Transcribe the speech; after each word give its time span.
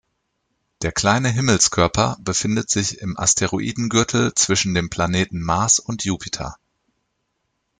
Der 0.81 0.91
kleine 0.91 1.29
Himmelskörper 1.29 2.17
befindet 2.21 2.71
sich 2.71 2.97
im 3.01 3.19
Asteroidengürtel 3.19 4.33
zwischen 4.33 4.73
den 4.73 4.89
Planeten 4.89 5.39
Mars 5.43 5.77
und 5.77 6.03
Jupiter. 6.05 6.57